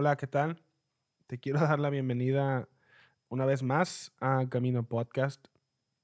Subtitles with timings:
[0.00, 0.62] Hola, ¿qué tal?
[1.26, 2.68] Te quiero dar la bienvenida
[3.28, 5.48] una vez más a Camino Podcast.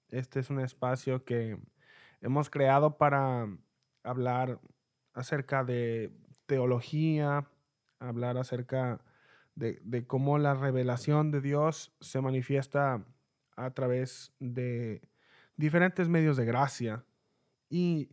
[0.09, 1.61] Este es un espacio que
[2.21, 3.47] hemos creado para
[4.03, 4.59] hablar
[5.13, 6.11] acerca de
[6.47, 7.47] teología,
[8.01, 9.01] hablar acerca
[9.55, 13.05] de, de cómo la revelación de Dios se manifiesta
[13.55, 15.03] a través de
[15.57, 17.05] diferentes medios de gracia.
[17.71, 18.09] Y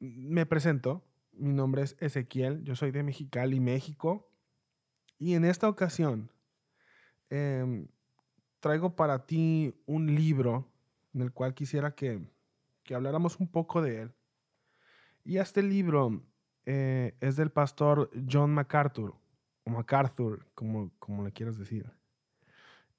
[0.00, 4.32] me presento, mi nombre es Ezequiel, yo soy de Mexicali, México.
[5.18, 6.30] Y en esta ocasión
[7.30, 7.88] em,
[8.60, 10.68] traigo para ti un libro
[11.14, 12.20] en el cual quisiera que,
[12.82, 14.14] que habláramos un poco de él.
[15.24, 16.22] Y este libro
[16.66, 19.14] eh, es del pastor John MacArthur,
[19.64, 21.90] o MacArthur, como, como le quieras decir.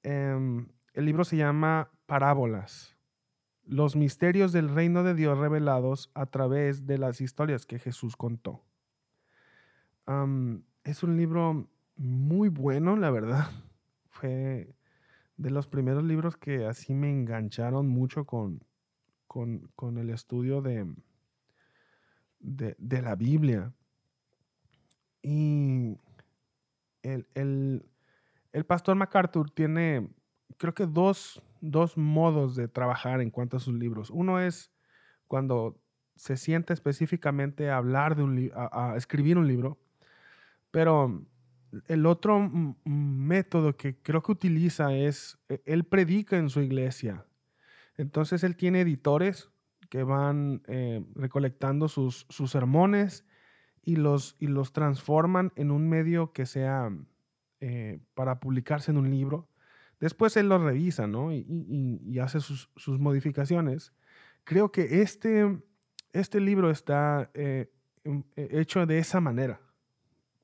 [0.02, 2.96] Em, el libro se llama Parábolas,
[3.64, 8.64] los misterios del reino de Dios revelados a través de las historias que Jesús contó.
[10.84, 13.50] es un libro muy bueno, la verdad.
[14.08, 14.74] Fue
[15.36, 18.64] de los primeros libros que así me engancharon mucho con,
[19.26, 20.86] con, el estudio de,
[22.40, 23.72] de, la Biblia.
[25.22, 25.96] Y
[27.02, 27.26] el,
[28.52, 30.10] el pastor MacArthur tiene,
[30.56, 34.10] creo que dos, dos modos de trabajar en cuanto a sus libros.
[34.10, 34.72] Uno es
[35.26, 35.80] cuando
[36.16, 39.78] se siente específicamente a hablar de un a, a escribir un libro,
[40.70, 41.22] pero
[41.86, 42.50] el otro
[42.84, 47.24] método que creo que utiliza es, e, él predica en su iglesia.
[47.96, 49.50] Entonces él tiene editores
[49.88, 53.24] que van eh, recolectando sus, sus sermones
[53.82, 56.92] y los, y los transforman en un medio que sea
[57.60, 59.48] eh, para publicarse en un libro.
[59.98, 61.32] Después él lo revisa, ¿no?
[61.32, 63.92] Y, hace sus, modificaciones.
[64.44, 65.58] Creo que este,
[66.12, 67.72] este libro está eh,
[68.04, 69.60] em, e, hecho de esa manera.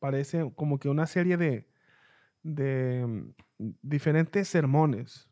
[0.04, 1.66] Parece como que una serie de,
[2.42, 3.06] de
[3.58, 5.30] mm, diferentes sermones.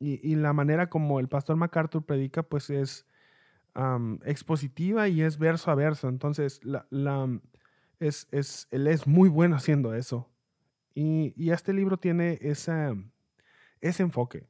[0.00, 3.06] Y, la manera como el pastor MacArthur predica, pues es
[4.24, 6.08] expositiva y es verso a verso.
[6.08, 7.28] Entonces, la, la,
[8.00, 10.28] es, es, él es muy bueno haciendo eso.
[10.94, 12.94] Y, y este libro tiene esa
[13.80, 14.48] ese enfoque.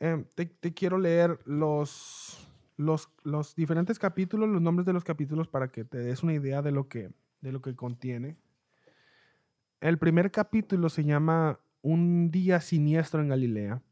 [0.00, 5.68] Em, te, quiero leer los, los, los, diferentes capítulos, los nombres de los capítulos para
[5.68, 8.36] que te des una idea de lo que, de lo que contiene.
[9.84, 13.82] El primer capítulo se llama Un día siniestro en Galilea.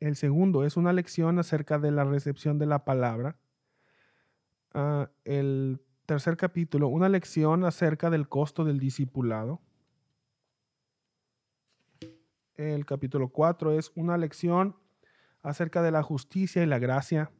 [0.00, 3.38] El segundo es una lección acerca de la recepción de la palabra.
[4.74, 9.62] Ah, el tercer capítulo, una lección acerca del costo del discipulado
[12.58, 14.76] el capítulo 4 es una lección
[15.42, 17.30] acerca de la justicia y la gracia.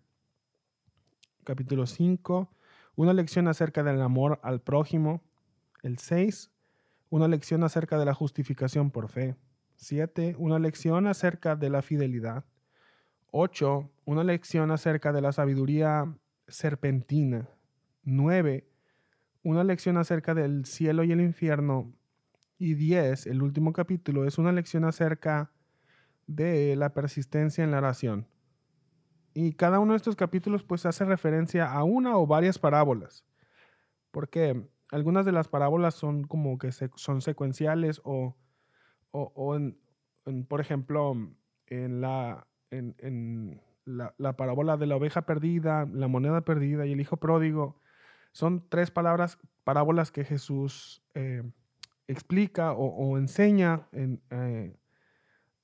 [1.45, 2.49] Capítulo 5,
[2.97, 5.21] una lección acerca del amor al prójimo.
[5.83, 6.51] El 6,
[7.11, 9.37] una lección acerca de la justificación por fe.
[9.77, 12.45] 7, una lección acerca de la fidelidad.
[13.31, 16.13] 8, una lección acerca de la sabiduría
[16.49, 17.49] serpentina.
[18.05, 18.67] 9,
[19.43, 21.93] una lección acerca del cielo y el infierno
[22.59, 25.53] y 10, el último capítulo, es una lección acerca
[26.27, 28.27] de la persistencia en la oración.
[29.33, 33.25] Y cada uno de estos capítulos pues hace referencia a una o varias parábolas.
[34.11, 38.37] Porque algunas de las parábolas son como que son secuenciales o,
[39.11, 39.77] o, en,
[40.47, 41.15] por ejemplo,
[41.67, 47.17] en, la, en, la, parábola de la oveja perdida, la moneda perdida y el hijo
[47.17, 47.81] pródigo.
[48.33, 51.43] Son tres palabras, parábolas que Jesús eh,
[52.07, 54.77] explica o, enseña eh,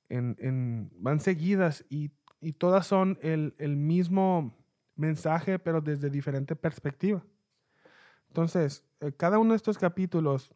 [0.09, 2.11] en, van seguidas y,
[2.59, 4.55] todas son el, mismo
[4.95, 7.23] mensaje, pero desde diferente perspectiva.
[8.35, 10.53] Entonces, eh, cada uno de estos capítulos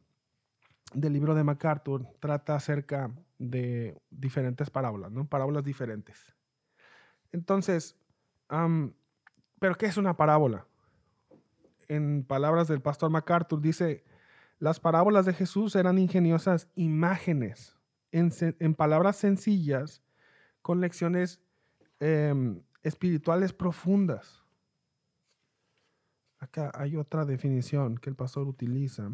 [0.94, 5.30] del libro de MacArthur trata acerca de diferentes parábolas, ¿no?
[5.30, 6.36] Parábolas diferentes.
[7.32, 7.96] Entonces,
[9.60, 10.68] ¿pero qué es una parábola?
[11.88, 14.04] En palabras del pastor MacArthur, dice,
[14.58, 17.78] las parábolas de Jesús eran ingeniosas imágenes,
[18.12, 20.04] en, palabras sencillas,
[20.62, 21.40] con lecciones
[22.02, 24.39] em, espirituales profundas.
[26.40, 29.12] Acá hay otra definición que el pastor utiliza.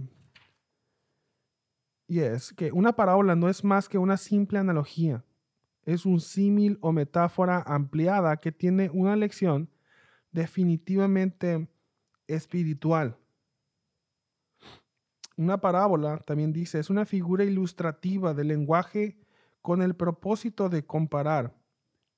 [2.07, 5.23] Y es que una parábola no es más que una simple analogía.
[5.83, 9.69] Es un símil o metáfora ampliada que tiene una lección
[10.31, 11.67] definitivamente
[12.27, 13.17] espiritual.
[15.37, 19.19] Una parábola, también dice, es una figura ilustrativa del lenguaje
[19.61, 21.55] con el propósito de comparar,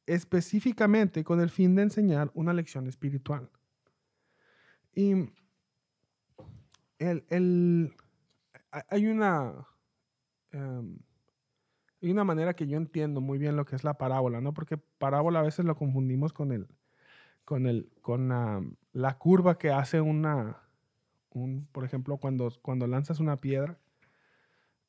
[0.05, 3.49] específicamente con el fin de enseñar una lección espiritual.
[4.97, 5.13] Y
[6.97, 7.93] el,
[8.89, 9.67] hay una,
[10.51, 10.97] em,
[12.01, 14.55] hay una manera que yo entiendo muy bien lo que es la parábola, ¿no?
[14.55, 16.67] Porque parábola a veces lo confundimos con el,
[17.45, 18.29] con el, con
[18.91, 20.63] la, curva que hace una,
[21.29, 23.77] un, por ejemplo, cuando, cuando lanzas una piedra,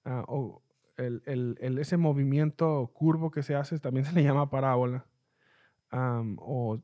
[0.07, 0.63] ah, o
[0.97, 5.05] el, el, ese movimiento curvo que se hace también se le llama parábola.
[5.93, 6.81] o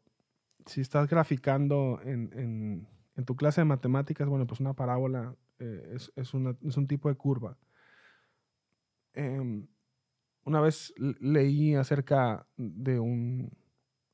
[0.66, 6.12] si estás graficando en, en, tu clase de matemáticas, bueno, pues una parábola eh, es,
[6.16, 7.56] es, una, es, un tipo de curva.
[9.12, 9.66] Em,
[10.44, 13.52] una vez leí acerca de un,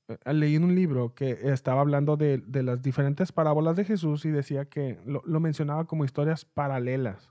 [0.09, 4.25] eh, leí en un libro que estaba hablando de, de, las diferentes parábolas de Jesús
[4.25, 7.31] y decía que lo, lo, mencionaba como historias paralelas.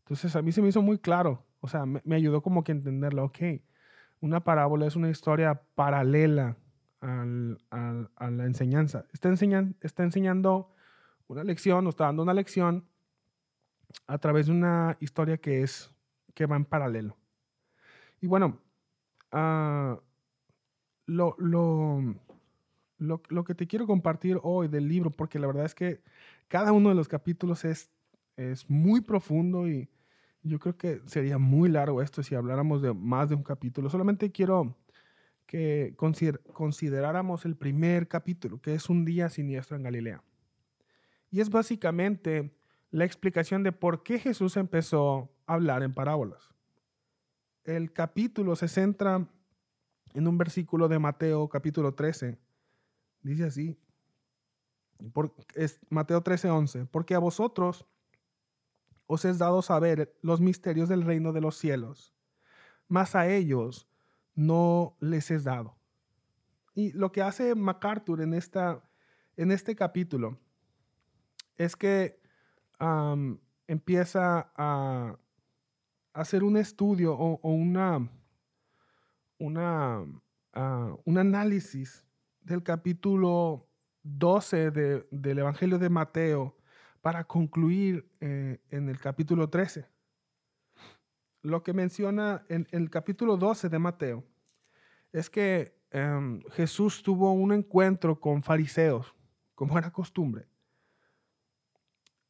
[0.00, 2.72] Entonces a mí se me hizo muy claro, o sea, me, me ayudó como que
[2.72, 3.38] a entenderlo, ok,
[4.20, 6.56] una parábola es una historia paralela
[7.00, 9.06] al, al, a la enseñanza.
[9.12, 10.73] Está, enseñan, está enseñando
[11.28, 12.84] una lección, o está dando una lección
[14.06, 15.90] a través de una historia que es
[16.34, 17.16] que va en paralelo.
[18.20, 18.58] Y bueno,
[19.32, 19.96] uh,
[21.06, 22.14] lo, lo,
[22.98, 26.02] lo, lo, que te quiero compartir hoy del libro, porque la verdad es que
[26.48, 27.90] cada uno de los capítulos es,
[28.36, 29.88] es muy profundo y
[30.42, 33.88] yo creo que sería muy largo esto si habláramos de más de un capítulo.
[33.88, 34.76] Solamente quiero
[35.46, 40.22] que consider, consideráramos el primer capítulo, que es un día siniestro en Galilea.
[41.34, 42.54] Y es básicamente
[42.90, 46.54] la explicación de por qué Jesús empezó a hablar en parábolas
[47.64, 49.26] el capítulo se centra
[50.12, 52.38] en un versículo de Mateo capítulo 13.
[53.22, 53.78] Dice así,
[55.54, 57.86] es Mateo 13, 11, porque a vosotros
[59.06, 62.14] os es dado saber los misterios del reino de los cielos,
[62.86, 63.88] mas a ellos
[64.34, 65.76] no les es dado.
[66.74, 68.82] Y lo que hace MacArthur en, esta,
[69.36, 70.38] en este capítulo
[71.56, 72.20] es que
[73.66, 75.18] empieza a
[76.12, 78.08] hacer un estudio o, una,
[79.38, 80.04] una
[80.52, 82.04] ah, un análisis
[82.40, 83.68] del capítulo
[84.02, 86.56] 12 del Evangelio de Mateo
[87.00, 89.86] para concluir eh, en el capítulo 13.
[91.42, 94.24] Lo que menciona en, el capítulo 12 de Mateo
[95.12, 99.14] es que em, Jesús tuvo un encuentro con fariseos,
[99.54, 100.46] como era costumbre.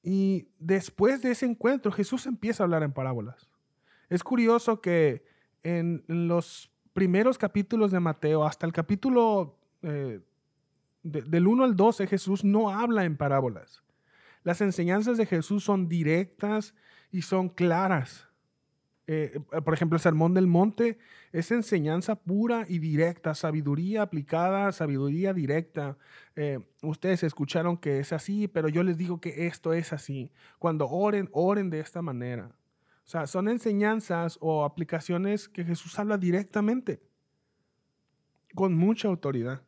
[0.07, 3.49] Y después de ese encuentro, Jesús empieza a hablar en parábolas.
[4.11, 5.25] Es curioso que
[5.63, 10.21] en los primeros capítulos de Mateo, hasta el capítulo eh,
[11.03, 13.83] del 1 al 12, Jesús no habla en parábolas.
[14.43, 16.75] Las enseñanzas de Jesús son directas
[17.11, 18.24] y son claras.
[19.07, 20.99] Eh, por ejemplo, el Sermón del Monte
[21.33, 25.99] es enseñanza pura y directa, sabiduría aplicada, sabiduría directa.
[26.37, 30.33] Eh, ustedes escucharon que es así, pero yo les digo que esto es así.
[30.59, 32.47] Cuando oren, oren de esta manera.
[33.05, 37.03] O sea, son enseñanzas o aplicaciones que Jesús habla directamente,
[38.55, 39.61] con mucha autoridad.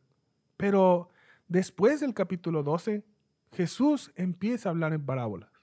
[0.57, 1.09] Pero
[1.47, 3.03] después del capítulo 12,
[3.51, 5.56] Jesús empieza a hablar en parábolas.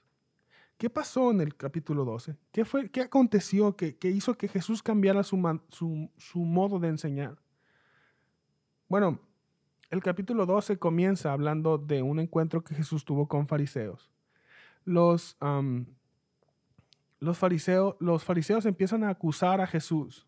[0.77, 2.35] ¿Qué pasó en el capítulo 12?
[2.51, 7.37] ¿Qué, fue, qué aconteció que, hizo que Jesús cambiara su, su, modo de enseñar?
[8.89, 9.19] Bueno,
[9.89, 14.11] el capítulo 12 comienza hablando de un encuentro que Jesús tuvo con fariseos.
[14.83, 15.37] Los,
[17.19, 20.27] los fariseos, los fariseos empiezan a acusar a Jesús,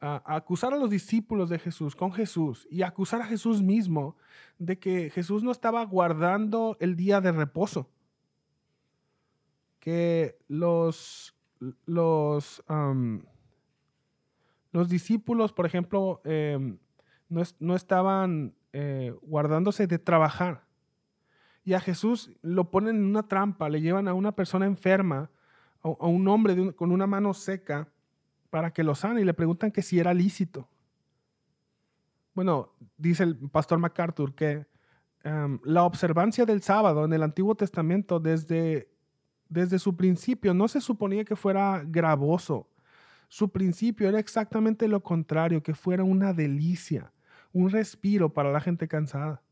[0.00, 4.16] a, acusar a los discípulos de Jesús con Jesús y a acusar a Jesús mismo
[4.58, 7.90] de que Jesús no estaba guardando el día de reposo.
[9.80, 11.34] Que los,
[11.86, 12.62] los,
[14.72, 16.78] los discípulos, por ejemplo, em,
[17.28, 20.64] no, estaban eh, guardándose de trabajar.
[21.64, 25.30] Y a Jesús lo ponen en una trampa, le llevan a una persona enferma
[25.82, 27.88] a, un hombre con una mano seca
[28.50, 30.68] para que lo sane y le preguntan que si era lícito.
[32.34, 34.66] Bueno, dice el pastor MacArthur que
[35.22, 38.88] em, la observancia del sábado en el Antiguo Testamento desde,
[39.50, 42.68] desde su principio no se suponía que fuera gravoso.
[43.28, 47.12] Su principio era exactamente lo contrario, que fuera una delicia,
[47.52, 49.42] un respiro para la gente cansada.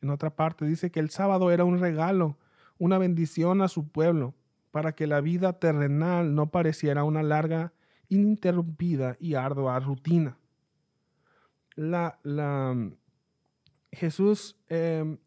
[0.00, 2.36] En otra parte dice que el sábado era un regalo,
[2.78, 4.34] una bendición a su pueblo,
[4.70, 7.72] para que la vida terrenal no pareciera una larga,
[8.08, 10.38] ininterrumpida y ardua rutina.
[11.74, 12.90] La, la,
[13.92, 15.18] Jesús em,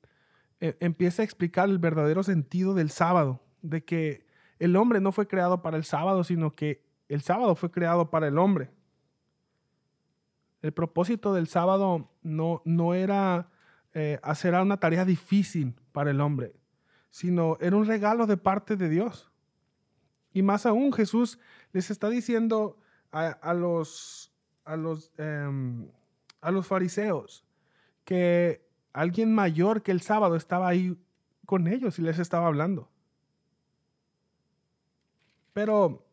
[0.61, 4.25] e, empieza a explicar el verdadero sentido del sábado, de que
[4.59, 8.27] el hombre no fue creado para el sábado, sino que el sábado fue creado para
[8.27, 8.69] el hombre.
[10.61, 13.49] El propósito del sábado no, no era
[13.93, 16.55] eh, hacer una tarea difícil para el hombre,
[17.09, 19.31] sino era un regalo de parte de Dios.
[20.31, 21.39] Y más aún, Jesús
[21.73, 22.77] les está diciendo
[23.11, 24.31] a, los,
[24.63, 25.89] a, los, em,
[26.39, 27.43] a los fariseos
[28.05, 30.97] que alguien mayor que el sábado estaba ahí
[31.45, 32.89] con ellos y les estaba hablando.
[35.53, 36.05] Pero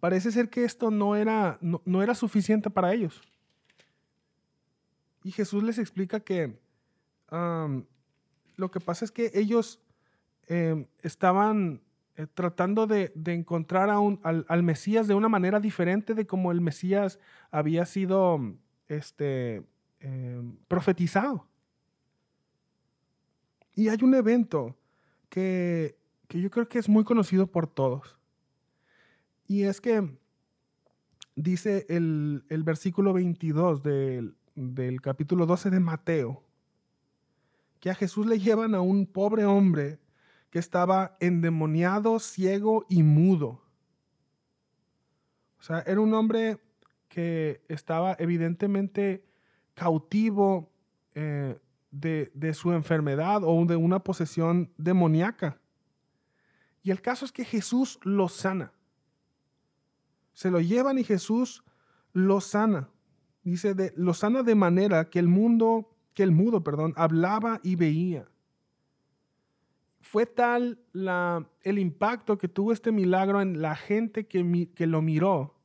[0.00, 3.20] parece ser que esto no era, no, era suficiente para ellos.
[5.24, 6.58] Y Jesús les explica que
[7.28, 9.80] lo que pasa es que ellos
[10.46, 11.82] em, estaban
[12.14, 16.60] eh, tratando de, encontrar a un, al, Mesías de una manera diferente de como el
[16.60, 17.18] Mesías
[17.50, 18.40] había sido
[18.88, 19.64] este,
[19.98, 21.46] em, profetizado.
[23.76, 24.74] Y hay un evento
[25.28, 25.98] que,
[26.30, 28.16] yo creo que es muy conocido por todos.
[29.46, 30.18] Y es que
[31.36, 36.42] dice el, versículo 22 del, del capítulo 12 de Mateo,
[37.78, 40.00] que a Jesús le llevan a un pobre hombre
[40.48, 43.62] que estaba endemoniado, ciego y mudo.
[45.60, 46.58] O sea, era un hombre
[47.08, 49.22] que estaba evidentemente
[49.74, 50.70] cautivo
[51.14, 51.58] eh,
[51.90, 55.60] de, su enfermedad o de una posesión demoníaca.
[56.82, 58.72] Y el caso es que Jesús lo sana.
[60.32, 61.64] Se lo llevan y Jesús
[62.12, 62.88] lo sana.
[63.42, 67.76] Dice, de, lo sana de manera que el mundo, que el mudo, perdón, hablaba y
[67.76, 68.28] veía
[70.06, 75.02] fue tal la, el impacto que tuvo este milagro en la gente que, que lo
[75.02, 75.56] miró.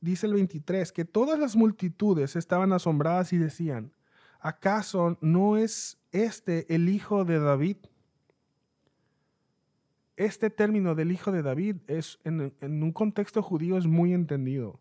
[0.00, 3.92] Dice el 23, que todas las multitudes estaban asombradas y decían,
[4.42, 7.76] ¿acaso no es este el hijo de David?
[10.16, 14.78] Este término del hijo de David es en, un contexto judío es muy entendido.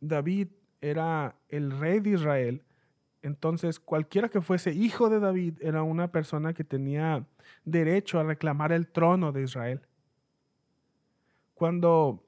[0.00, 0.48] David
[0.80, 2.62] era el rey de Israel
[3.22, 7.26] entonces, cualquiera que fuese hijo de David era una persona que tenía
[7.64, 9.82] derecho a reclamar el trono de Israel.
[11.54, 12.24] Cuando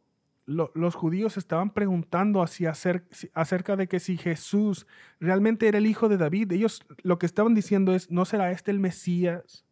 [0.50, 4.86] los judíos estaban preguntando acerca de que si Jesús
[5.20, 8.70] realmente era el hijo de David, ellos lo que estaban diciendo es, ¿no será este
[8.70, 9.64] el Mesías?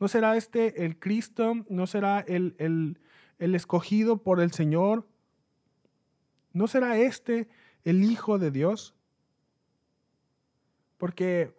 [0.00, 1.54] ¿No será este el Cristo?
[1.68, 2.98] ¿No será el,
[3.38, 5.06] el escogido por el Señor?
[6.52, 7.48] ¿No será este
[7.84, 8.96] el Hijo de Dios?
[10.98, 11.54] porque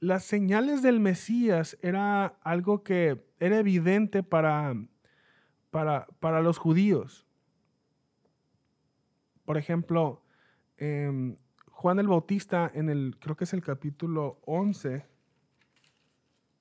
[0.00, 4.74] las señales del Mesías era algo que era evidente para,
[5.70, 7.26] para, los judíos.
[9.44, 10.22] Por ejemplo,
[10.76, 11.36] em,
[11.68, 15.04] Juan el Bautista en el, creo que es el capítulo 11,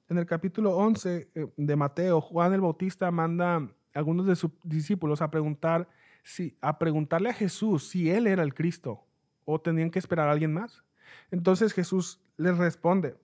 [0.09, 4.51] en el capítulo 11 eh, de Mateo, Juan el Bautista manda a algunos de sus
[4.63, 5.87] discípulos a preguntar
[6.23, 9.03] si, a preguntarle a Jesús si él era el Cristo
[9.45, 10.83] o tenían que esperar a alguien más.
[11.31, 13.15] Entonces Jesús les responde.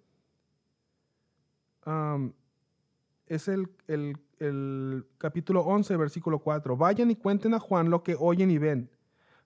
[3.28, 6.78] es el, el, capítulo 11, versículo 4.
[6.78, 8.90] Vayan y cuenten a Juan lo que oyen y ven.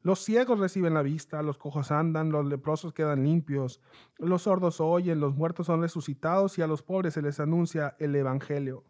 [0.04, 3.80] Los ciegos reciben la vista, los cojos andan, los leprosos quedan limpios,
[4.18, 8.14] los sordos oyen, los muertos son resucitados y a los pobres se les anuncia el
[8.14, 8.84] Evangelio.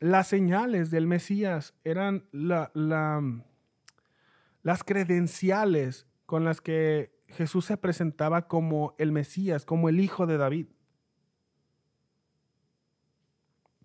[0.00, 2.72] Las señales del Mesías eran la,
[4.62, 10.38] las credenciales con las que Jesús se presentaba como el Mesías, como el Hijo de
[10.38, 10.68] David.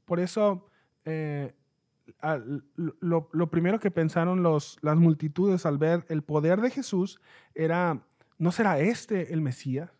[0.05, 0.65] Por eso,
[1.03, 1.53] eh,
[2.75, 7.19] lo, primero que pensaron los, las multitudes al ver el poder de Jesús
[7.53, 8.01] era,
[8.37, 9.91] ¿no será este el Mesías?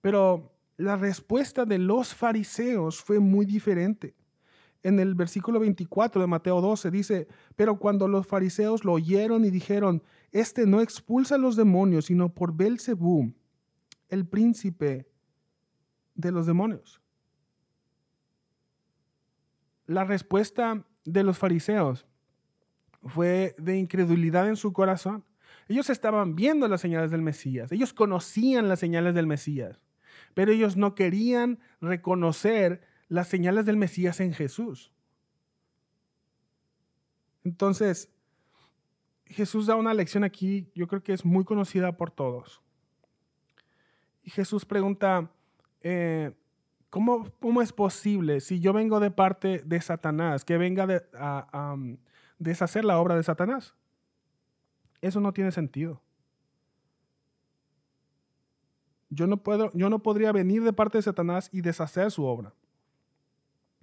[0.00, 4.14] Pero la respuesta de los fariseos fue muy diferente
[4.86, 9.50] en el versículo 24 de Mateo 12 dice, pero cuando los fariseos lo oyeron y
[9.50, 13.34] dijeron, este no expulsa a los demonios, sino por Belzebú,
[14.08, 15.08] el príncipe
[16.14, 17.00] de los demonios.
[19.86, 22.06] La respuesta de los fariseos
[23.04, 25.24] fue de incredulidad en su corazón.
[25.68, 29.80] Ellos estaban viendo las señales del Mesías, ellos conocían las señales del Mesías,
[30.34, 34.92] pero ellos no querían reconocer las señales del Mesías en Jesús.
[37.44, 38.10] Entonces,
[39.26, 42.60] Jesús da una lección aquí, yo creo que es muy conocida por todos.
[44.22, 45.30] Y Jesús pregunta,
[45.80, 46.32] eh,
[46.96, 51.76] ¿cómo, ¿cómo, es posible si yo vengo de parte de Satanás, que venga a, a
[52.38, 53.74] deshacer la obra de Satanás?
[55.02, 56.00] Eso no tiene sentido.
[59.10, 62.54] Yo no, puedo, yo no podría venir de parte de Satanás y deshacer su obra.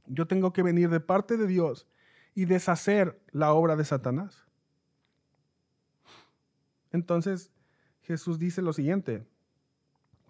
[0.07, 1.85] Yo tengo que venir de parte de Dios
[2.33, 4.43] y deshacer la obra de Satanás.
[6.91, 7.51] Entonces
[8.01, 9.23] Jesús dice lo siguiente,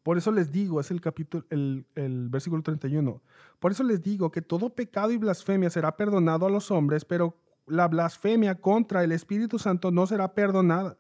[0.04, 1.86] Por eso les digo, es el capítulo, el,
[2.30, 3.22] versículo 31.
[3.60, 7.38] Por eso les digo que todo pecado y blasfemia será perdonado a los hombres, pero
[7.66, 10.98] la blasfemia contra el Espíritu Santo no será perdonada.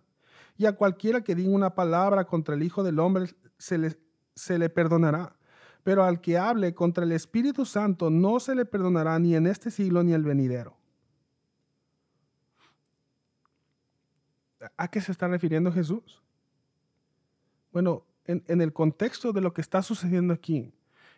[0.57, 3.98] Y a cualquiera que diga una palabra contra el Hijo del Hombre se le,
[4.36, 5.36] se le perdonará.
[5.83, 9.69] Pero al que hable contra el Espíritu Santo no se le perdonará ni en este
[9.69, 10.77] siglo ni el venidero.
[14.77, 16.22] ¿A qué se está refiriendo Jesús?
[17.74, 20.74] Bueno, en, el contexto de lo que está sucediendo aquí,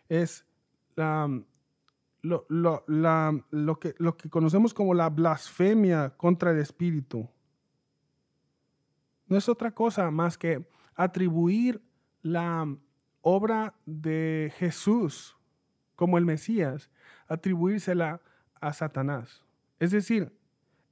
[0.08, 0.44] es
[0.96, 7.28] lo, lo, que, lo que conocemos como la blasfemia contra el Espíritu.
[9.28, 11.82] No es otra cosa más que atribuir
[12.22, 12.76] la
[13.20, 15.36] obra de Jesús
[15.94, 16.90] como el Mesías,
[17.28, 18.20] atribuírsela
[18.60, 19.42] a Satanás.
[19.78, 20.32] Es decir,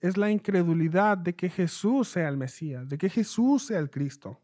[0.00, 4.40] es la incredulidad de que Jesús sea el Mesías, de que Jesús sea el Cristo.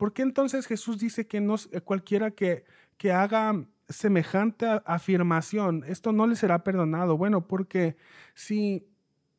[0.00, 2.64] ¿Por qué entonces Jesús dice que no, eh, cualquiera que,
[2.96, 7.18] que haga semejante afirmación, esto no le será perdonado?
[7.18, 7.98] Bueno, porque
[8.32, 8.88] si,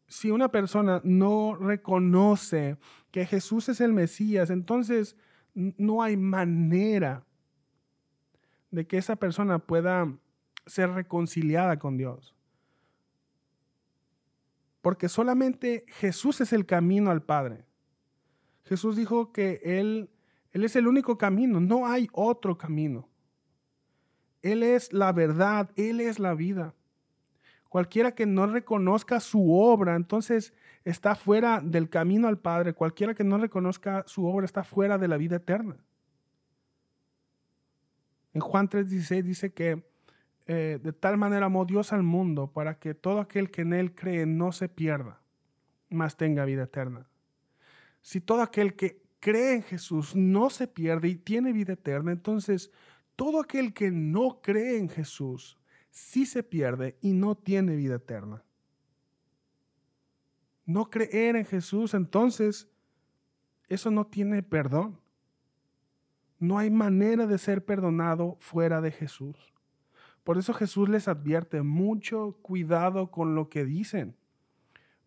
[0.07, 2.77] si una persona no reconoce
[3.09, 5.17] que Jesús es el Mesías, entonces
[5.55, 7.25] no hay manera
[8.69, 10.13] de que esa persona pueda
[10.67, 12.35] ser reconciliada con Dios.
[14.83, 17.65] Porque solamente Jesús es el camino al Padre.
[18.65, 20.11] Jesús dijo que Él
[20.51, 23.07] él es el único camino, no hay otro camino.
[24.41, 26.73] Él es la verdad, Él es la vida.
[27.69, 30.53] Cualquiera que no reconozca su obra, entonces
[30.83, 32.73] está fuera del camino al Padre.
[32.73, 35.77] Cualquiera que no reconozca su obra está fuera de la vida eterna.
[38.33, 39.83] En Juan 3:16 dice que
[40.47, 43.93] eh, de tal manera amó Dios al mundo para que todo aquel que en Él
[43.93, 45.21] cree no se pierda,
[45.89, 47.07] mas tenga vida eterna.
[48.01, 52.71] Si todo aquel que cree en Jesús no se pierde y tiene vida eterna, entonces
[53.15, 55.57] todo aquel que no cree en Jesús
[55.91, 58.43] sí se pierde y no tiene vida eterna.
[60.65, 62.67] No creer en Jesús, entonces
[63.67, 64.99] eso no tiene perdón.
[66.39, 69.37] No hay manera de ser perdonado fuera de Jesús.
[70.23, 74.15] Por eso Jesús les advierte mucho cuidado con lo que dicen.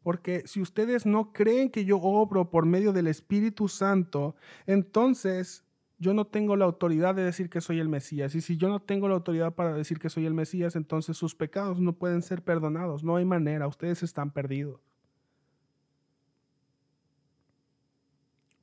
[0.04, 4.36] Porque si ustedes no creen que yo obro por medio del Espíritu Santo,
[4.66, 5.64] entonces
[5.98, 8.34] yo no tengo la autoridad de decir que soy el Mesías.
[8.34, 11.34] Y si yo no tengo la autoridad para decir que soy el Mesías, entonces sus
[11.34, 13.02] pecados no pueden ser perdonados.
[13.02, 14.78] No hay manera, ustedes están perdidos.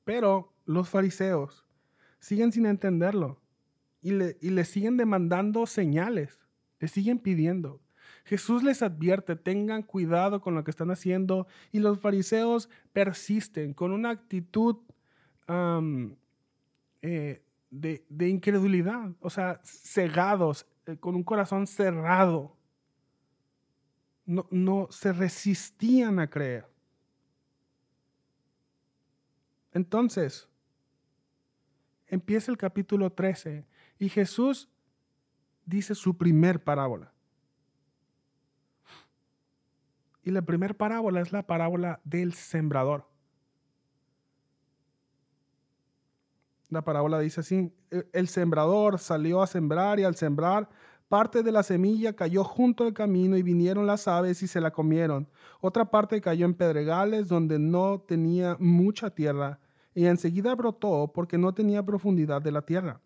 [0.04, 1.66] Pero los fariseos
[2.20, 3.42] siguen sin entenderlo
[4.00, 6.40] y le, y le siguen demandando señales,
[6.80, 7.82] le siguen pidiendo.
[8.24, 13.92] Jesús les advierte, tengan cuidado con lo que están haciendo y los fariseos persisten con
[13.92, 14.78] una actitud
[17.02, 22.56] eh, de, incredulidad, o sea, cegados, eh, con un corazón cerrado.
[24.26, 26.66] No, no se resistían a creer.
[29.74, 30.48] Entonces,
[32.08, 33.66] empieza el capítulo 13
[34.00, 34.70] y Jesús
[35.66, 37.11] dice su primer parábola.
[40.24, 43.08] Y la primera parábola es la parábola del sembrador.
[46.70, 50.70] La parábola dice así, e, el sembrador salió a sembrar y al sembrar
[51.10, 54.72] parte de la semilla cayó junto al camino y vinieron las aves y se la
[54.72, 55.28] comieron.
[55.60, 59.60] Otra parte cayó en pedregales donde no tenía mucha tierra
[59.94, 63.02] y enseguida brotó porque no tenía profundidad de la tierra.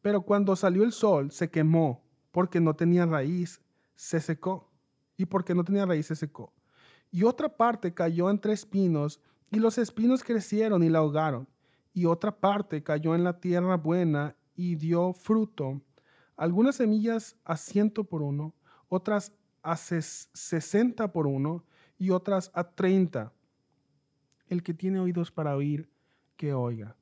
[0.00, 3.60] Pero cuando salió el sol se quemó porque no tenía raíz,
[3.94, 4.71] se secó
[5.22, 6.52] y porque no tenía raíces secó.
[7.12, 11.48] Y otra parte cayó entre espinos, y los espinos crecieron y la ahogaron.
[11.94, 15.80] Y otra parte cayó en la tierra buena y dio fruto.
[16.36, 18.54] Algunas semillas a ciento por uno,
[18.88, 19.32] otras
[19.62, 21.64] a sesenta por uno
[21.98, 23.32] y otras a treinta.
[24.48, 25.88] El que tiene oídos para oír,
[26.36, 26.96] que oiga.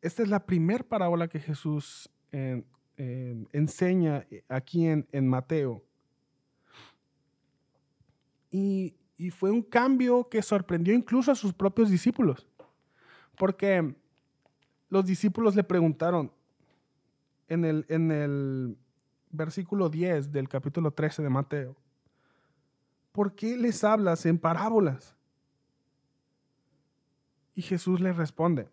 [0.00, 2.64] Esta es la primera parábola que Jesús eh,
[2.98, 5.84] Em, enseña eh, aquí en, Mateo.
[8.50, 8.94] Y,
[9.32, 12.46] fue un cambio que sorprendió incluso a sus propios discípulos,
[13.38, 13.94] porque
[14.90, 16.30] los discípulos le preguntaron
[17.48, 18.78] en el, en el
[19.30, 21.76] versículo 10 del capítulo 13 de Mateo,
[23.12, 25.14] ¿por qué les hablas en parábolas?
[27.54, 28.68] Y Jesús les responde,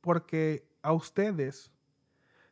[0.00, 1.72] porque a ustedes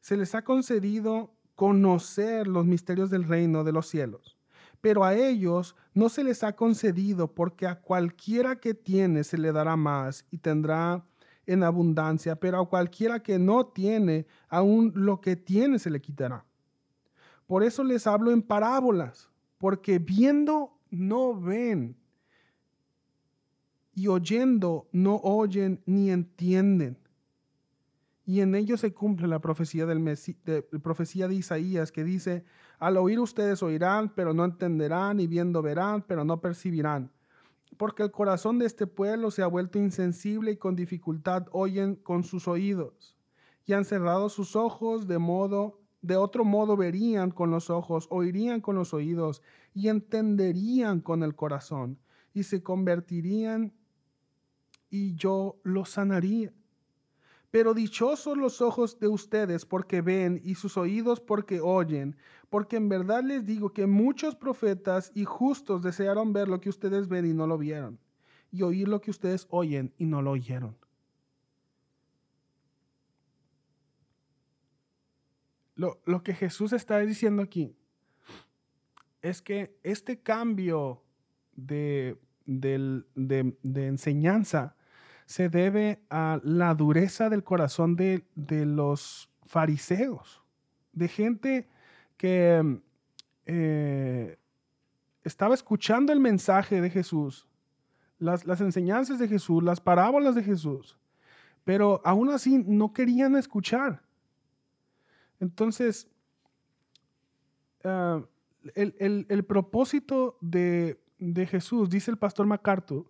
[0.07, 4.37] se les ha concedido conocer los misterios del reino de los cielos.
[4.81, 9.51] Pero a ellos no se les ha concedido porque a cualquiera que tiene se le
[9.51, 11.05] dará más y tendrá
[11.45, 16.45] en abundancia, pero a cualquiera que no tiene, aún lo que tiene se le quitará.
[17.49, 21.97] Por eso les hablo en parábolas, porque viendo no ven
[23.93, 26.97] y oyendo no oyen ni entienden.
[28.29, 32.45] Y en ello se cumple la profecía, del de, profecía de Isaías que dice,
[32.81, 37.13] al oír ustedes oirán, pero no entenderán, y viendo verán, pero no percibirán.
[37.77, 42.25] Porque el corazón de este pueblo se ha vuelto insensible y con dificultad oyen con
[42.25, 43.17] sus oídos.
[43.65, 48.61] Y han cerrado sus ojos de modo, de otro modo verían con los ojos, oirían
[48.61, 49.41] con los oídos,
[49.73, 52.01] y entenderían con el corazón,
[52.35, 53.73] y se convertirían,
[54.91, 56.56] y yo los sanaría.
[57.51, 62.17] Pero dichosos los ojos de ustedes porque ven y sus oídos porque oyen,
[62.51, 67.09] porque en verdad les digo que muchos profetas y justos desearon ver lo que ustedes
[67.09, 67.99] ven y no lo vieron,
[68.51, 70.77] y oír lo que ustedes oyen y no lo oyeron.
[75.77, 77.77] Lo, que Jesús está diciendo aquí
[79.21, 81.03] es que este cambio
[81.55, 84.76] de, de enseñanza
[85.27, 88.25] se debe a la dureza del corazón de,
[88.65, 90.43] los fariseos,
[90.93, 91.69] de gente
[92.17, 92.81] que
[93.45, 94.39] eh,
[95.25, 97.47] estaba escuchando el mensaje de Jesús,
[98.19, 100.97] las, las, enseñanzas de Jesús, las parábolas de Jesús,
[101.65, 104.03] pero aún así no querían escuchar.
[105.41, 106.09] Entonces,
[107.83, 108.23] ah,
[108.75, 113.07] el, propósito de, de Jesús, dice el pastor MacArthur,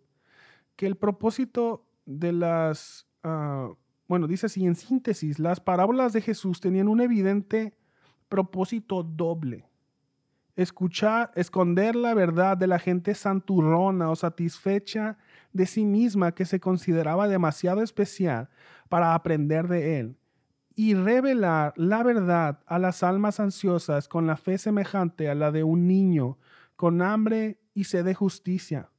[0.74, 3.70] que el propósito de las, ah,
[4.08, 7.76] bueno, dice así en síntesis, las parábolas de Jesús tenían un evidente
[8.28, 9.68] propósito doble.
[10.54, 15.18] Escuchar, esconder la verdad de la gente santurrona o satisfecha
[15.52, 18.48] de sí misma que se consideraba demasiado especial
[18.88, 20.16] para aprender de él
[20.74, 25.64] y revelar la verdad a las almas ansiosas con la fe semejante a la de
[25.64, 26.38] un niño
[26.76, 28.90] con hambre y sed de justicia.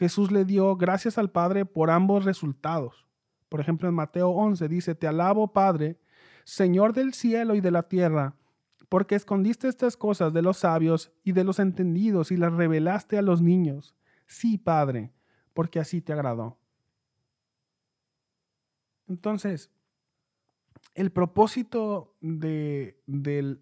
[0.00, 3.06] Jesús le dio gracias al Padre por ambos resultados.
[3.50, 6.00] Por ejemplo, en Mateo 11 dice, Te alabo, Padre,
[6.44, 8.34] Señor del cielo y de la tierra,
[8.88, 13.22] porque escondiste estas cosas de los sabios y de los entendidos y las revelaste a
[13.22, 13.94] los niños.
[14.26, 15.12] Sí, Padre,
[15.52, 16.56] porque así te agradó.
[19.06, 19.70] Entonces,
[20.94, 23.02] el propósito de,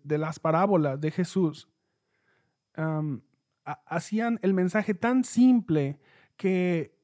[0.04, 1.68] las parábolas de Jesús
[3.64, 5.98] hacían el mensaje tan simple
[6.38, 6.94] que,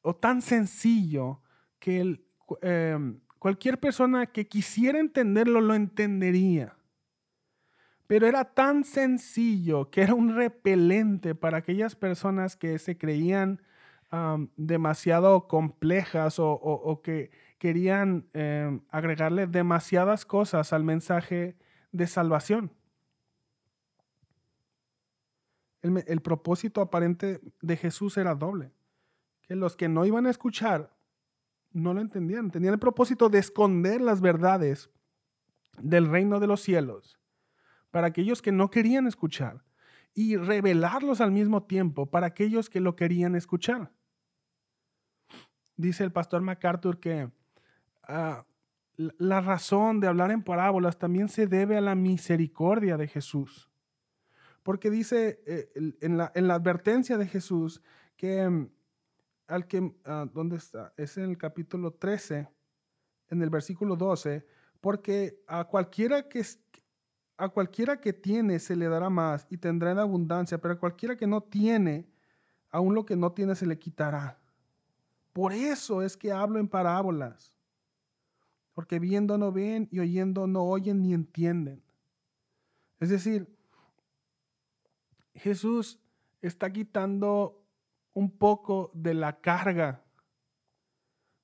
[0.00, 1.42] o tan sencillo,
[1.78, 2.18] que
[2.62, 6.74] em, cualquier persona que quisiera entenderlo lo entendería.
[8.06, 13.60] Pero era tan sencillo que era un repelente para aquellas personas que se creían
[14.56, 21.56] demasiado complejas o, que querían em, agregarle demasiadas cosas al mensaje
[21.90, 22.70] de salvación.
[25.84, 28.72] El, propósito aparente de Jesús era doble.
[29.42, 30.90] Que los que no iban a escuchar
[31.72, 32.50] no lo entendían.
[32.50, 34.90] Tenían el propósito de esconder las verdades
[35.78, 37.20] del reino de los cielos
[37.90, 39.62] para aquellos que no querían escuchar
[40.14, 43.92] y revelarlos al mismo tiempo para aquellos que lo querían escuchar.
[45.76, 47.30] Dice el pastor MacArthur que
[48.04, 48.46] ah,
[48.96, 53.68] la razón de hablar en parábolas también se debe a la misericordia de Jesús.
[54.64, 57.82] Porque dice eh, en, la, advertencia de Jesús
[58.16, 58.68] que mm,
[59.46, 60.94] al que, ah, ¿dónde está?
[60.96, 62.48] Es en el capítulo 13,
[63.28, 64.44] en el versículo 12,
[64.80, 66.42] porque a cualquiera que,
[67.36, 71.14] a cualquiera que tiene se le dará más y tendrá en abundancia, pero a cualquiera
[71.14, 72.08] que no tiene,
[72.70, 74.40] aún lo que no tiene se le quitará.
[75.34, 77.52] Por eso es que hablo en parábolas,
[78.72, 81.82] porque viendo no ven y oyendo no oyen ni entienden.
[82.98, 83.53] Es decir,
[85.34, 85.98] Jesús
[86.40, 87.64] está quitando
[88.12, 90.02] un poco de la carga,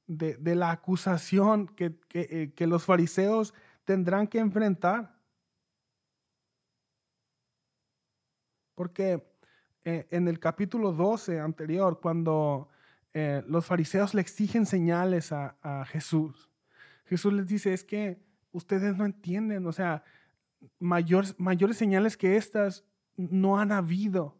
[0.06, 5.16] de, la acusación que, eh, que, los fariseos tendrán que enfrentar.
[8.74, 9.24] Porque
[9.84, 12.68] eh, en el capítulo 12 anterior, cuando
[13.12, 16.50] eh, los fariseos le exigen señales a, a, Jesús,
[17.06, 18.20] Jesús les dice, es que
[18.52, 20.02] ustedes no entienden, o sea,
[20.78, 22.84] mayor, mayores señales que estas
[23.30, 24.36] no han habido.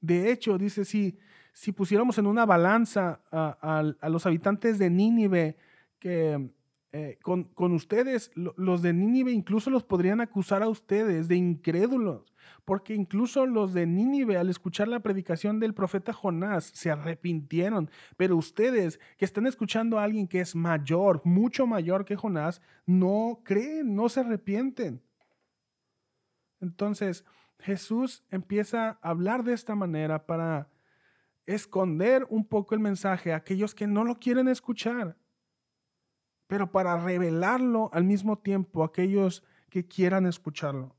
[0.00, 1.18] De hecho, dice, si,
[1.52, 5.56] si pusiéramos en una balanza a, los habitantes de Nínive,
[5.98, 6.50] que
[6.92, 12.32] eh, con, con, ustedes, los de Nínive incluso los podrían acusar a ustedes de incrédulos,
[12.64, 18.36] porque incluso los de Nínive al escuchar la predicación del profeta Jonás se arrepintieron, pero
[18.36, 23.94] ustedes que están escuchando a alguien que es mayor, mucho mayor que Jonás, no creen,
[23.94, 25.02] no se arrepienten.
[26.60, 27.24] Entonces
[27.60, 30.68] Jesús empieza a hablar de esta manera para
[31.46, 35.16] esconder un poco el mensaje a aquellos que no lo quieren escuchar
[36.48, 40.96] pero para revelarlo al mismo tiempo a aquellos que quieran escucharlo.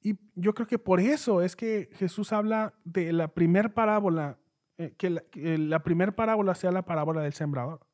[0.00, 4.38] Y yo creo que por eso es que Jesús habla de la primer parábola,
[4.78, 7.86] eh, que la, primer primera parábola sea la parábola del sembrador.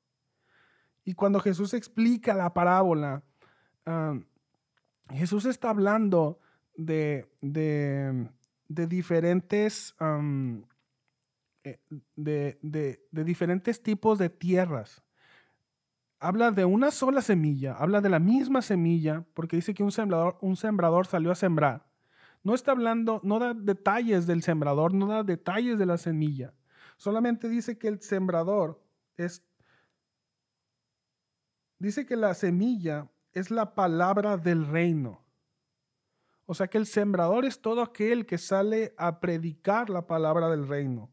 [1.05, 3.25] Y cuando Jesús explica la parábola,
[5.11, 6.39] Jesús está hablando
[6.77, 9.95] de, de, diferentes,
[11.65, 11.79] eh,
[12.17, 12.59] de,
[13.11, 15.03] de diferentes tipos de tierras
[16.23, 20.39] habla de una sola semilla, habla de la misma semilla, porque dice que un sembrador,
[20.41, 21.85] un sembrador salió a sembrar.
[22.45, 26.55] No está hablando, no da detalles del sembrador, no da detalles de la semilla.
[26.97, 28.81] Solamente dice que el sembrador
[29.17, 29.45] es,
[31.81, 35.22] dice que la semilla es la palabra del reino.
[36.53, 40.69] O sea que el sembrador es todo aquel que sale a predicar la palabra del
[40.69, 41.11] reino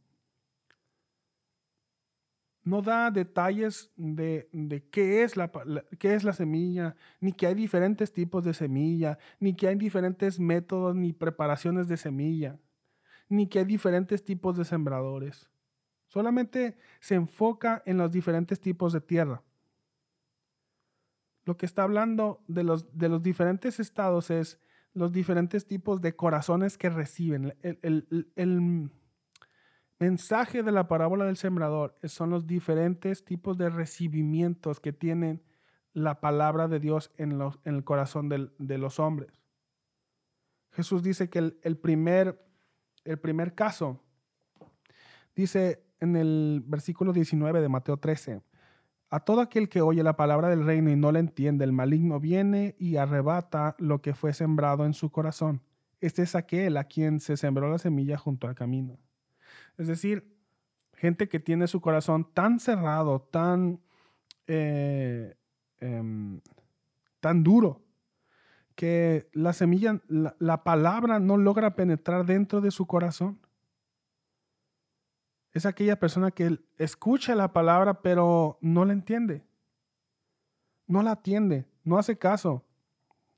[2.70, 4.48] no da detalles de,
[4.92, 5.52] qué, es la,
[5.98, 10.40] qué es la semilla, ni que hay diferentes tipos de semilla, ni que hay diferentes
[10.40, 12.60] métodos ni preparaciones de semilla,
[13.28, 15.50] ni que hay diferentes tipos de sembradores.
[16.08, 19.42] Solamente se enfoca en los diferentes tipos de tierra.
[21.46, 24.60] Lo que está hablando de los, de los diferentes estados es
[25.00, 27.56] los diferentes tipos de corazones que reciben.
[27.64, 28.92] el,
[29.98, 35.42] mensaje de la parábola del sembrador son los diferentes tipos de recibimientos que tienen
[35.94, 39.40] la palabra de Dios en, el corazón de los hombres.
[40.72, 42.46] Jesús dice que el, primer,
[43.04, 44.02] el primer caso,
[45.36, 48.42] dice en el versículo 19 de Mateo 13,
[49.10, 52.20] a todo aquel que oye la palabra del reino y no la entiende, el maligno
[52.20, 55.62] viene y arrebata lo que fue sembrado en su corazón.
[56.00, 58.98] Este es aquel a quien se sembró la semilla junto al camino.
[59.78, 60.38] Es decir,
[60.94, 63.80] gente que tiene su corazón tan cerrado, tan,
[64.48, 65.36] eh,
[65.80, 66.40] em,
[67.20, 67.82] tan duro,
[68.76, 73.40] que la semilla, la, palabra no logra penetrar dentro de su corazón.
[75.54, 79.44] Es aquella persona que escucha la palabra pero no la entiende.
[80.88, 82.64] No la atiende, no hace caso.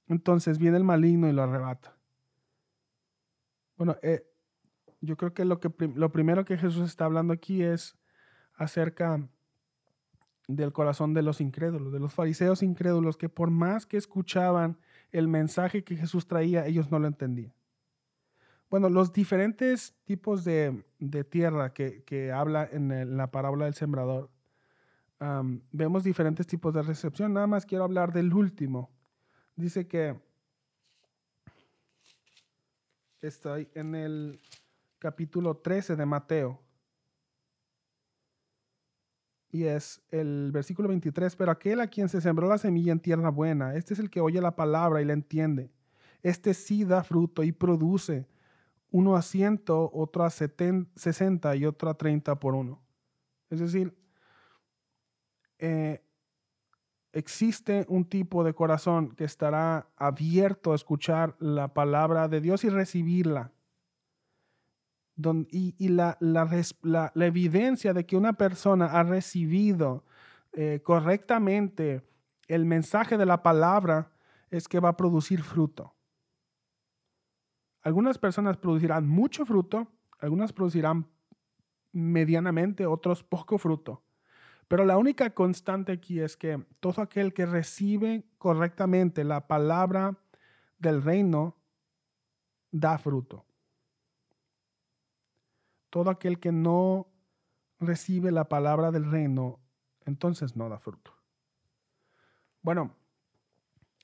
[0.07, 1.95] Entonces viene el maligno y lo arrebata.
[3.77, 4.25] Bueno, eh,
[4.99, 7.97] yo creo que lo, que lo primero que Jesús está hablando aquí es
[8.55, 9.27] acerca
[10.47, 14.77] del corazón de los incrédulos, de los fariseos incrédulos, que por más que escuchaban
[15.11, 17.53] el mensaje que Jesús traía, ellos no lo entendían.
[18.71, 20.85] Bueno, los diferentes tipos de,
[21.29, 24.29] tierra que, habla en, la parábola del sembrador,
[25.73, 27.33] vemos diferentes tipos de recepción.
[27.33, 28.89] Nada más quiero hablar del último.
[29.57, 30.17] Dice que
[33.19, 34.39] estoy en el
[34.99, 36.61] capítulo 13 de Mateo.
[39.51, 43.31] Y es el versículo 23, pero aquel a quien se sembró la semilla en tierra
[43.31, 45.69] buena, este es el que oye la palabra y la entiende.
[46.23, 48.31] Este sí da fruto y produce
[48.91, 52.81] uno a ciento, otro a sesenta y otro a treinta por uno.
[53.49, 53.97] Es decir,
[55.59, 56.03] eh,
[57.13, 62.69] existe un tipo de corazón que estará abierto a escuchar la palabra de Dios y
[62.69, 63.51] recibirla
[65.51, 66.17] y, la,
[67.15, 70.03] evidencia de que una persona ha recibido
[70.53, 72.01] eh, correctamente
[72.47, 74.11] el mensaje de la palabra
[74.49, 75.93] es que va a producir fruto.
[77.81, 79.87] Algunas personas producirán mucho fruto,
[80.19, 81.07] algunas producirán
[81.91, 84.03] medianamente, otros poco fruto.
[84.67, 90.17] Pero la única constante aquí es que todo aquel que recibe correctamente la palabra
[90.77, 91.57] del reino
[92.71, 93.45] da fruto
[95.91, 97.07] todo aquel que no
[97.79, 99.59] recibe la palabra del reino,
[100.05, 101.13] entonces no da fruto.
[102.63, 102.95] Bueno,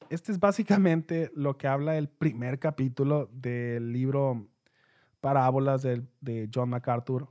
[0.09, 4.47] este es básicamente lo que habla el primer capítulo del libro
[5.21, 7.27] Parábolas de, John MacArthur.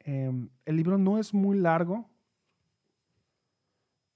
[0.00, 2.10] Em, el libro no es muy largo,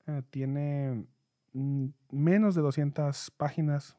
[0.06, 1.06] eh, tiene
[1.52, 3.96] mm, menos de 200 páginas.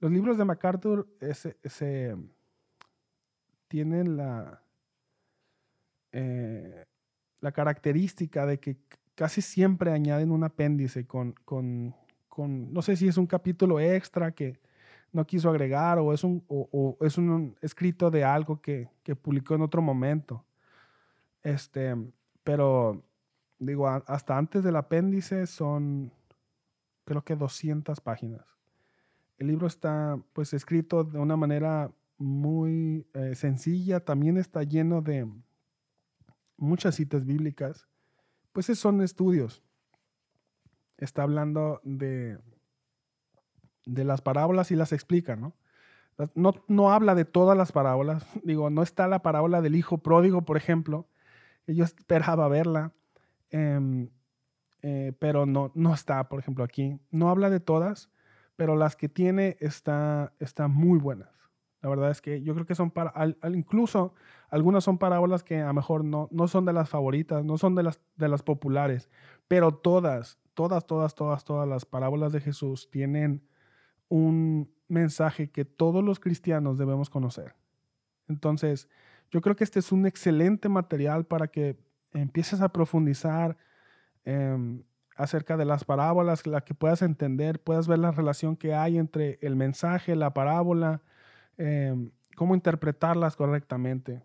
[0.00, 2.16] Los libros de MacArthur ese,
[3.68, 4.62] tienen la,
[6.12, 6.84] eh,
[7.40, 8.76] la característica de que
[9.14, 11.94] casi siempre añaden un apéndice con, con,
[12.38, 14.58] no sé si es un capítulo extra que
[15.12, 19.54] no quiso agregar o es un, o, es un escrito de algo que, que, publicó
[19.54, 20.44] en otro momento.
[21.42, 21.94] Este,
[22.42, 23.02] pero
[23.58, 26.12] digo, hasta antes del apéndice son
[27.04, 28.46] creo que 200 páginas.
[29.38, 35.28] El libro está pues escrito de una manera muy eh, sencilla, también está lleno de
[36.56, 37.88] muchas citas bíblicas.
[38.52, 39.62] Pues son estudios.
[40.98, 42.38] Está hablando de,
[43.86, 45.54] de las parábolas y las explica, ¿no?
[46.34, 46.54] ¿no?
[46.68, 48.24] No habla de todas las parábolas.
[48.44, 51.06] Digo, no está la parábola del hijo pródigo, por ejemplo.
[51.66, 52.92] Yo esperaba verla.
[53.50, 54.08] Em,
[54.82, 56.98] eh, pero no, no está, por ejemplo, aquí.
[57.10, 58.10] No habla de todas,
[58.56, 61.30] pero las que tiene están está muy buenas.
[61.82, 64.14] La verdad es que yo creo que son para, al, incluso
[64.50, 67.74] algunas son parábolas que a lo mejor no, no son de las favoritas, no son
[67.74, 69.10] de las, de las populares,
[69.52, 73.46] pero todas, todas, todas, todas, todas las parábolas de Jesús tienen
[74.08, 77.54] un mensaje que todos los cristianos debemos conocer.
[78.28, 78.88] Entonces,
[79.30, 81.76] yo creo que este es un excelente material para que
[82.14, 83.58] empieces a profundizar,
[84.24, 84.84] Em,
[85.16, 89.38] acerca de las parábolas, la que puedas entender, puedas ver la relación que hay entre
[89.42, 91.02] el mensaje, la parábola,
[91.58, 94.22] em, cómo interpretarlas correctamente.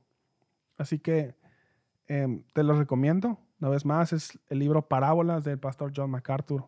[0.77, 1.35] Así que
[2.07, 3.37] em, te lo recomiendo.
[3.60, 6.67] Una vez más, es el libro Parábolas del pastor John MacArthur.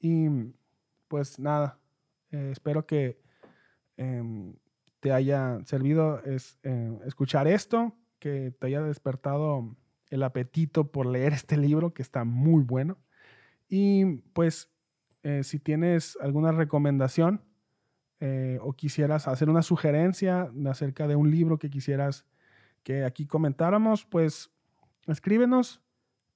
[0.00, 0.28] Y
[1.08, 1.78] pues nada,
[2.30, 3.20] eh, espero que
[5.00, 9.76] te haya servido eh, escuchar esto, que te haya despertado
[10.10, 12.98] el apetito por leer este libro que está muy bueno.
[13.68, 14.70] Y pues
[15.22, 17.42] eh, si tienes alguna recomendación
[18.60, 22.24] o quisieras hacer una sugerencia acerca de un libro que quisieras
[22.84, 24.51] que aquí comentáramos, pues
[25.06, 25.82] escríbenos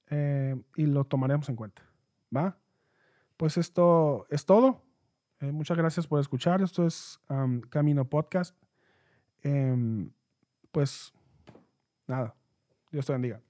[0.09, 1.81] eh, y lo tomaremos en cuenta.
[2.35, 2.57] ¿Va?
[3.37, 4.83] Pues esto es todo.
[5.39, 6.61] muchas gracias por escuchar.
[6.61, 7.19] Esto es
[7.69, 8.57] Camino Podcast.
[9.43, 10.11] Em,
[10.71, 11.13] pues
[12.07, 12.35] nada,
[12.91, 13.46] Dios te bendiga.